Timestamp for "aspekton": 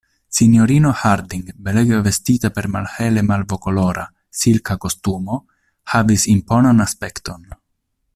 6.89-7.47